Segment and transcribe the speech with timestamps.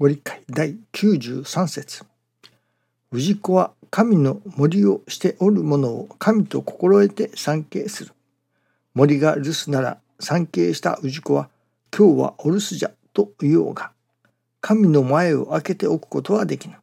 [0.00, 2.04] ご理解第93節
[3.12, 8.12] 氏子は神の森をしておるものを神と心得て参詣する。
[8.94, 11.48] 森が留守なら参詣した氏子は
[11.96, 13.92] 今日はお留守じゃと言おうが、
[14.60, 16.74] 神の前を開けておくことはできぬ。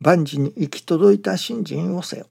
[0.00, 2.26] 万事に行き届いた信心をせよ。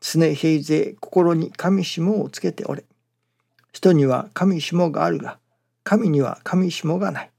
[0.00, 2.84] 常平勢心に神下をつけておれ。
[3.70, 5.38] 人には神下があるが、
[5.84, 7.30] 神には神下がない。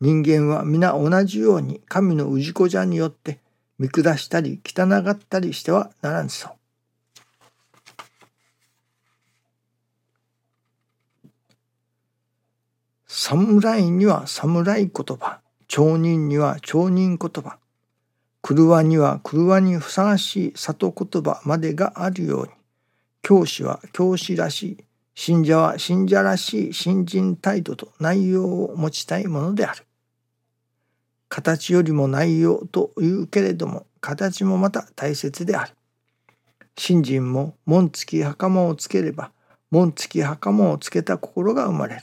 [0.00, 3.38] 人間は皆同じように神の氏子じゃによって
[3.78, 6.52] 見下したり汚がったりしてはならんそう。
[13.06, 17.58] 侍には侍言葉、町人には町人言葉、
[18.40, 22.52] 車には車にふさわしい里言葉までがあるように、
[23.20, 29.84] 教師は教師らしい、信者は信者らしい信心態度と内容を持ちたいものである。
[31.30, 35.72] 形よりも内容というけれども形もまた大切である。
[36.76, 39.30] 信心も紋付き袴をつければ
[39.70, 42.02] 紋付き袴をつけた心が生まれる。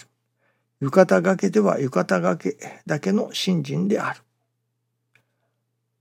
[0.79, 4.21] 浴衣がけでは浴衣がけだけの信心である。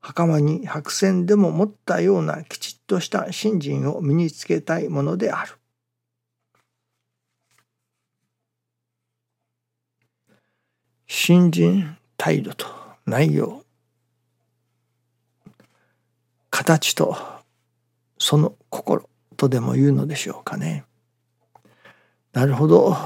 [0.00, 5.54] 袴に白線でも持ったようなきちっとした信心を身につけたいものである。
[11.08, 13.62] 信心態度と内容
[16.50, 17.16] 形と
[18.18, 20.84] その心とでも言うのでしょうかね。
[22.32, 22.96] なるほど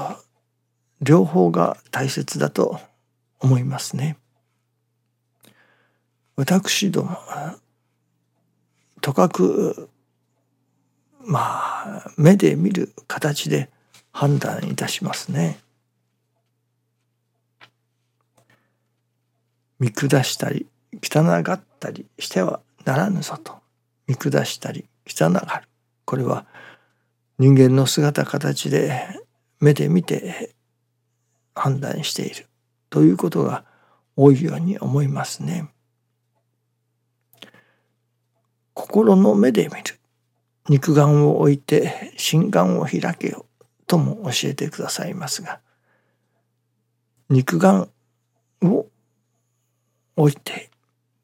[1.01, 2.79] 両方が大切だと
[3.39, 4.17] 思いますね。
[6.35, 7.17] 私ども
[9.01, 9.89] とかく
[11.19, 13.69] まあ目で見る形で
[14.11, 15.59] 判断いたしますね。
[19.81, 20.67] 見下したり
[21.03, 23.55] 汚がったりしてはならぬぞと。
[24.05, 25.67] 見下したり汚がる。
[26.05, 26.45] これは
[27.39, 29.07] 人間の姿形で
[29.59, 30.53] 目で見て
[31.55, 32.45] 判断している。
[32.91, 33.65] ということが
[34.15, 35.67] 多いように思いますね。
[38.75, 39.99] 心の目で見る。
[40.69, 43.47] 肉眼を置いて心眼を開けよ
[43.87, 45.59] とも教えてくださいますが
[47.29, 47.89] 肉眼
[48.61, 48.85] を
[50.15, 50.69] 置いて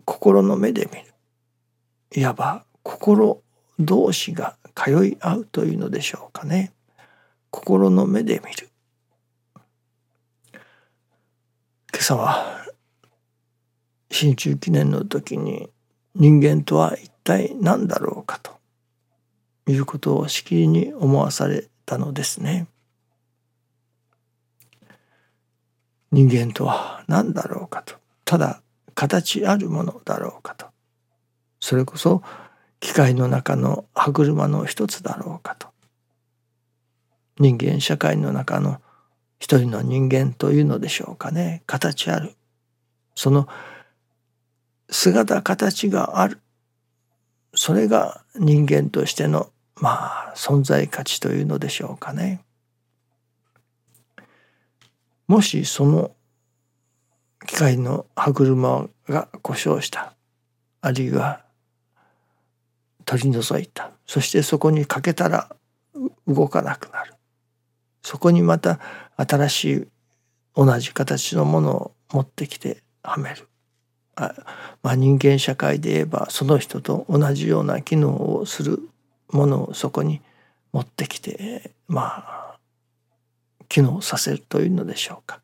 [0.05, 1.13] 心の目で見る。
[2.15, 3.41] いわば心
[3.79, 6.71] 同士が通い合うというのでしょうかね。
[7.51, 8.69] 心の目で見る。
[10.53, 10.61] 今
[11.99, 12.65] 朝は
[14.09, 15.69] 新中記念の時に
[16.15, 18.57] 人間とは一体何だろうかと
[19.67, 22.67] いうことをしきりに思わされたのですね。
[26.11, 27.95] 人間とは何だろうかと。
[28.23, 28.61] ただ
[28.97, 30.65] 形あるものだろうかと。
[31.59, 32.23] それこそ
[32.79, 35.67] 機械の中の歯車の一つだろうかと。
[37.39, 38.81] 人間社会の中の
[39.39, 41.61] 一人の人間というのでしょうかね。
[41.67, 42.33] 形ある。
[43.13, 43.47] その
[44.89, 46.41] 姿形がある。
[47.53, 52.43] それが人間としてのまあ存在価値というのでしょうかね。
[55.27, 56.15] もしその
[57.47, 60.13] 機械の歯車が故障した。
[60.81, 61.41] あるいは
[63.05, 63.91] 取り除いた。
[64.05, 65.55] そしてそこにかけたら
[66.27, 67.13] 動かなくなる。
[68.03, 68.79] そこにまた
[69.15, 69.87] 新しい
[70.55, 73.47] 同じ形のものを持ってきてはめる。
[74.15, 74.35] あ、
[74.83, 78.89] まあ、人間社会で言えばその人と同じような機能をする
[79.31, 80.21] ものをそこに
[80.73, 82.57] 持ってきてまあ
[83.69, 85.39] 機能させるというのでしょうか。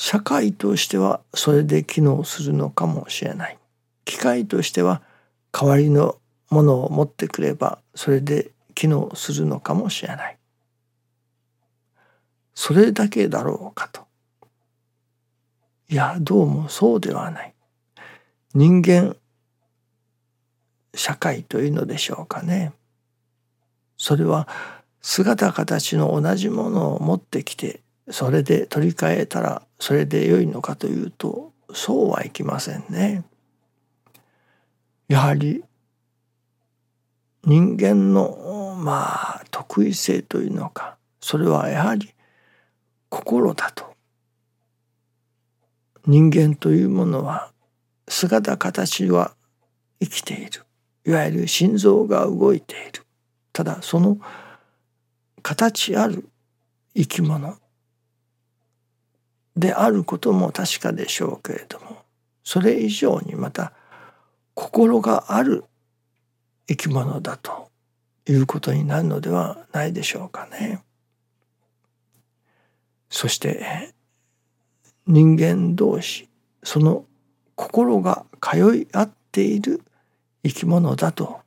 [0.00, 3.58] 社会としてはそれで機能するのかもしれない。
[4.04, 5.02] 機械としては
[5.50, 6.20] 代わりの
[6.50, 10.38] ものを持ってくればそれで機能するのかもしれない。
[12.54, 14.06] それだけだろうかと。
[15.88, 17.54] いやどうもそうではない。
[18.54, 19.16] 人間
[20.94, 22.72] 社会というのでしょうかね。
[23.96, 24.46] それは
[25.02, 27.80] 姿形の同じものを持ってきて
[28.10, 33.24] それで取り替えたらそれで良いのかというとそうはいきませんね。
[35.08, 35.64] やはり
[37.44, 42.12] 人間のまあ得意性というのかそれはやはり
[43.08, 43.86] 心だと。
[46.06, 47.52] 人間というものは
[48.08, 49.34] 姿形は
[50.00, 50.64] 生きている
[51.04, 53.04] いわゆる心臓が動いている
[53.52, 54.18] ただその
[55.42, 56.26] 形ある
[56.94, 57.58] 生き物
[59.58, 62.02] であることも確かでしょうけれども
[62.44, 63.72] それ以上にまた
[64.54, 65.64] 心がある
[66.68, 67.68] 生き物だと
[68.26, 70.82] いうことになるのではないでしょうかね。
[73.10, 73.94] そして
[75.06, 76.28] 人間同士
[76.62, 77.06] その
[77.54, 79.82] 心が通い合っている
[80.44, 81.40] 生き物だと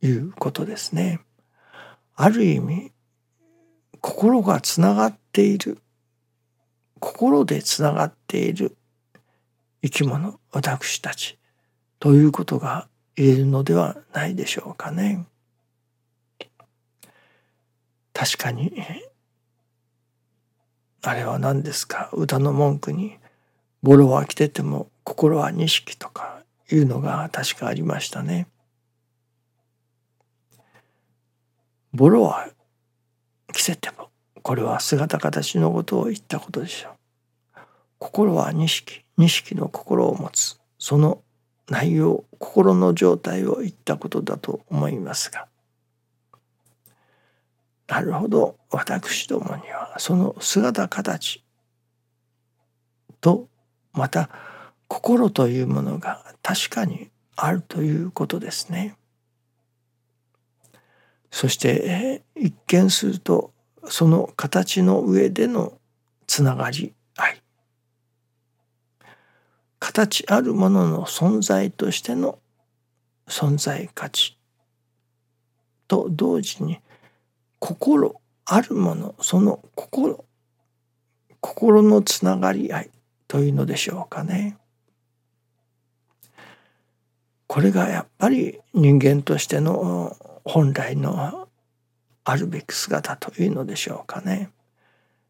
[0.00, 1.20] いうことですね。
[2.14, 2.92] ある意味
[4.00, 5.78] 心がつながっている
[7.00, 8.76] 心でつながっている
[9.82, 11.38] 生き物私たち
[11.98, 15.26] ということが言えるのではないでしょうかね。
[18.12, 18.72] 確かに
[21.02, 22.08] あれは何ですか？
[22.12, 23.18] 歌の文句に
[23.82, 28.48] 「ボロは着てても心は錦」とかいうのが確かありましたね。
[31.92, 32.48] ボロは
[33.52, 34.10] 着せても
[34.46, 36.92] これは姿形のことを言ったことでしょう。
[37.98, 41.20] 心は錦錦の心を持つその
[41.68, 45.48] 内容心の状態を言ったことだと思いますが
[47.88, 51.42] なるほど私どもにはその姿形
[53.20, 53.48] と
[53.94, 54.30] また
[54.86, 58.94] 心というものが確かにあるということですね。
[61.32, 63.55] そして一見すると
[63.88, 65.78] その形の上での
[66.26, 67.42] つながり合い
[69.78, 72.38] 形あるものの存在としての
[73.28, 74.36] 存在価値
[75.88, 76.78] と同時に
[77.58, 80.24] 心あるものその心
[81.40, 82.90] 心のつながり合い
[83.28, 84.56] というのでしょうかね。
[87.46, 91.45] これがやっぱり人間としての本来の
[92.28, 94.50] あるべき姿というのでしょうかね。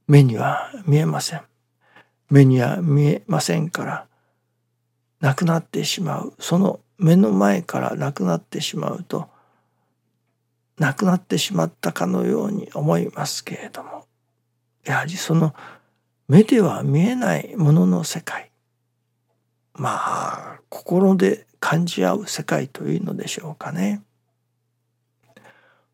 [0.09, 1.43] 目には見えません。
[2.31, 4.07] 目には見えませんから
[5.21, 9.29] 亡くなってしまうその目の前から亡くなってしまうと
[10.79, 14.07] 亡くなってしまったかのように思いますけれども
[14.85, 15.55] やはりその
[16.29, 18.51] 目では見えないものの世界
[19.75, 24.03] まあ心で感じ合う世界というのでしょうかね。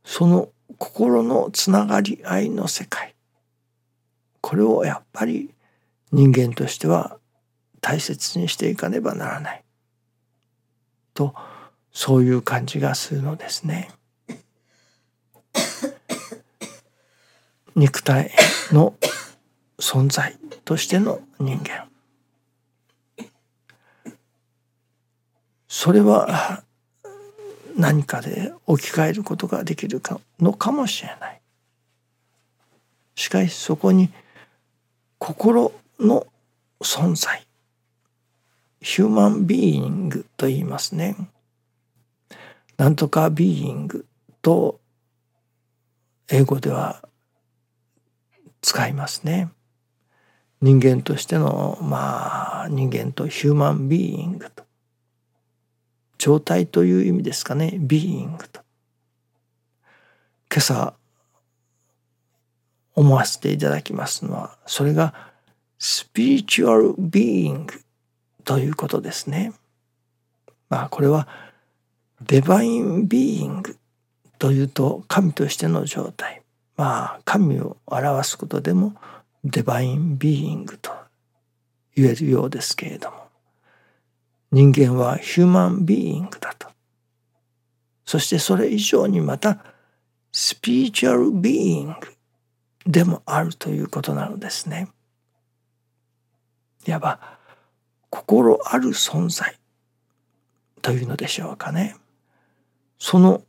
[0.04, 0.48] その
[0.78, 3.14] 心のつながり合いの世界。
[4.40, 5.50] これをやっぱり
[6.10, 7.18] 人間としては
[7.80, 9.64] 大切にしていかねばならない。
[11.14, 11.34] と
[11.92, 13.90] そういう感じがするのですね。
[17.74, 18.30] 肉体
[18.70, 18.94] の
[19.78, 21.88] 存在としての人間。
[25.68, 26.62] それは
[27.76, 31.40] 何かで置き換えることができるかのかもしれない。
[33.14, 34.10] しかしそこに
[35.18, 36.26] 心の
[36.80, 37.46] 存在
[38.80, 41.16] ヒューマンビーイングと言いますね。
[42.76, 44.06] なんとかビーイング
[44.42, 44.80] と
[46.28, 47.02] 英語では
[48.60, 49.50] 使いますね。
[50.60, 54.61] 人間としてのまあ人間とヒューマンビーイングと
[56.22, 57.78] 状態という意味ですかね。
[57.80, 58.60] being と。
[60.48, 60.94] 今朝
[62.94, 65.32] 思わせていただきますのはそれが
[65.80, 67.74] spiritual being
[68.44, 69.52] ということですね。
[70.68, 71.26] まあこれは
[72.24, 73.76] divine being
[74.38, 76.42] というと神としての状態。
[76.76, 78.94] まあ神を表すことでも
[79.42, 80.92] divine being と
[81.96, 83.21] 言えるようですけれども。
[84.52, 86.68] 人間はヒューマンビーイングだと。
[88.04, 89.64] そしてそれ以上にまた
[90.30, 91.94] スピリチュアルビーイング
[92.86, 94.88] でもあるということなのですね。
[96.86, 97.38] いわば
[98.10, 99.56] 心ある存在
[100.82, 101.96] というのでしょうかね。
[102.98, 103.42] その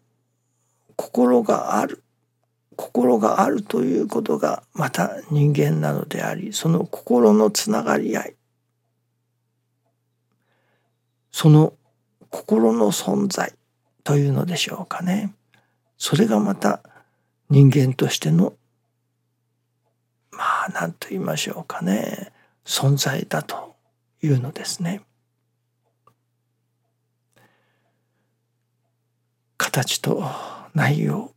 [0.95, 2.01] 心がある
[2.77, 8.35] 心があるということがまた人間なのでありその心のつながり合い
[11.43, 11.73] その
[12.29, 13.51] 心の存在
[14.05, 15.33] というのでしょうかね。
[15.97, 16.81] それがまた
[17.49, 18.53] 人間としての
[20.31, 22.31] まあ何と言いましょうかね
[22.63, 23.75] 存在だと
[24.21, 25.01] いうのですね。
[29.57, 30.23] 形と
[30.73, 31.33] 内容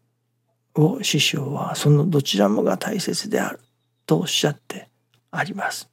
[0.76, 3.58] を師匠はそのどちらもが大切である
[4.06, 4.88] とおっしゃって
[5.32, 5.90] あります。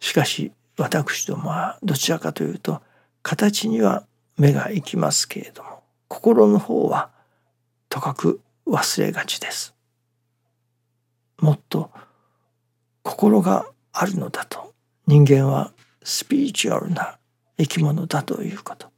[0.00, 2.80] しかし私どもはどちらかというと
[3.24, 4.04] 形には
[4.36, 7.10] 目が行きますけれども心の方は
[7.88, 9.74] とかく忘れがちです。
[11.38, 11.90] もっと
[13.02, 14.74] 心があるのだと
[15.06, 17.18] 人間はスピリチュアルな
[17.58, 18.88] 生き物だということ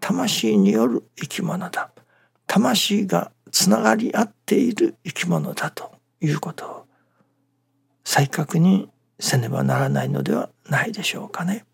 [0.00, 1.90] 魂による生き物だ
[2.46, 6.86] 魂がつながり合っている生き物だということを
[8.04, 8.88] 再確認
[9.20, 11.66] せねばならないのではないでしょうかね。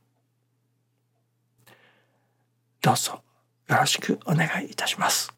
[2.83, 3.22] どうぞ
[3.68, 5.32] よろしくお願いいたします。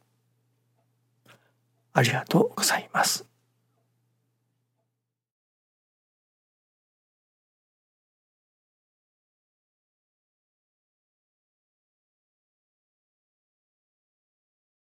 [1.92, 3.24] ありがとうございます。